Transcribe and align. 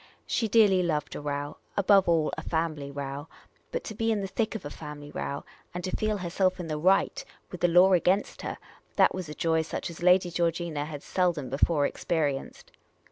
She 0.25 0.47
dearly 0.47 0.81
loved 0.81 1.15
a 1.15 1.21
row— 1.21 1.57
above 1.77 2.09
all, 2.09 2.33
a 2.35 2.41
family 2.41 2.89
row; 2.89 3.27
but 3.71 3.83
to 3.83 3.93
be 3.93 4.11
in 4.11 4.21
the 4.21 4.27
thick 4.27 4.55
of 4.55 4.65
a 4.65 4.71
family 4.71 5.11
row, 5.11 5.43
and 5.75 5.83
to 5.83 5.95
feel 5.95 6.17
herself 6.17 6.59
in 6.59 6.65
the 6.65 6.79
right, 6.79 7.23
with 7.51 7.61
the 7.61 7.67
law 7.67 7.93
against 7.93 8.41
her— 8.41 8.57
that 8.95 9.13
was 9.13 9.27
joy 9.35 9.61
such 9.61 9.91
as 9.91 10.01
Lady 10.01 10.31
Georgina 10.31 10.85
had 10.85 11.03
seldom 11.03 11.51
before 11.51 11.85
experienced. 11.85 12.71